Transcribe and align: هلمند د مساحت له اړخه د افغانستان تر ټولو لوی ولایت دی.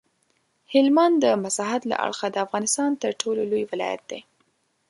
هلمند 0.73 1.15
د 1.23 1.25
مساحت 1.43 1.81
له 1.91 1.95
اړخه 2.05 2.27
د 2.31 2.37
افغانستان 2.45 2.89
تر 3.01 3.11
ټولو 3.21 3.41
لوی 3.51 3.63
ولایت 3.71 4.01
دی. 4.11 4.21